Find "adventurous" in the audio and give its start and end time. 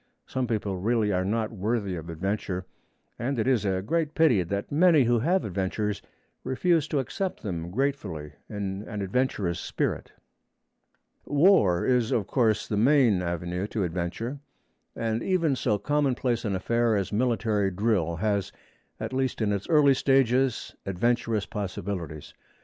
9.03-9.59, 20.83-21.45